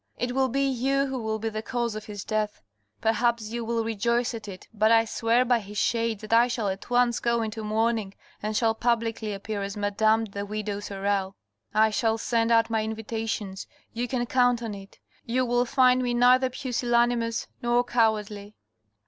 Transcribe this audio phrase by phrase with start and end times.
[0.17, 2.59] "It will be you who will be the cause of his death....
[3.01, 6.69] Perhaps you will rejoice at it but I swear by his shades that I shall
[6.69, 11.35] at once go into mourning, and shall publicly appear as Madame the widow Sorel,
[11.75, 14.97] I shall send out my invitations, you can count on it...
[15.27, 18.55] You will find me neither pusillanimous nor cowardly."